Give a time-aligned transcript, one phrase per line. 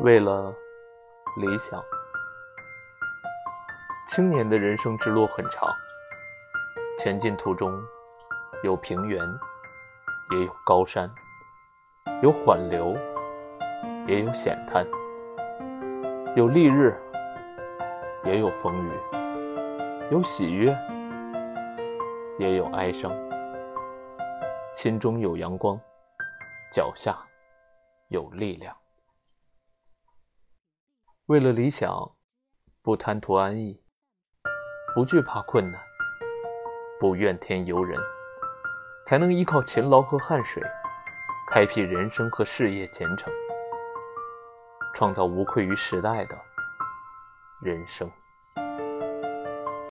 [0.00, 0.52] 为了
[1.36, 1.80] 理想，
[4.08, 5.68] 青年的人生之路很长，
[6.98, 7.80] 前进途中
[8.64, 9.20] 有平原，
[10.32, 11.08] 也有高山，
[12.20, 12.96] 有缓流，
[14.08, 14.84] 也有险滩，
[16.34, 16.98] 有丽日，
[18.24, 18.90] 也有风雨，
[20.10, 20.76] 有喜悦，
[22.38, 23.12] 也有哀伤。
[24.74, 25.78] 心中有阳光，
[26.72, 27.16] 脚下
[28.08, 28.74] 有力量。
[31.26, 31.88] 为了理想，
[32.82, 33.80] 不贪图安逸，
[34.92, 35.80] 不惧怕困难，
[36.98, 37.96] 不怨天尤人，
[39.06, 40.60] 才能依靠勤劳和汗水，
[41.48, 43.32] 开辟人生和事业前程，
[44.94, 46.36] 创造无愧于时代的
[47.60, 48.10] 人生。